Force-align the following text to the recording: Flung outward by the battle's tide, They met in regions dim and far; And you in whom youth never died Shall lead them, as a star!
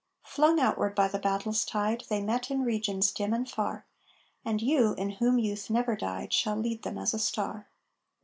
Flung 0.23 0.59
outward 0.59 0.95
by 0.95 1.07
the 1.07 1.19
battle's 1.19 1.63
tide, 1.63 2.05
They 2.09 2.23
met 2.23 2.49
in 2.49 2.63
regions 2.63 3.11
dim 3.11 3.35
and 3.35 3.47
far; 3.47 3.85
And 4.43 4.59
you 4.59 4.95
in 4.95 5.11
whom 5.11 5.37
youth 5.37 5.69
never 5.69 5.95
died 5.95 6.33
Shall 6.33 6.55
lead 6.55 6.81
them, 6.81 6.97
as 6.97 7.13
a 7.13 7.19
star! 7.19 7.69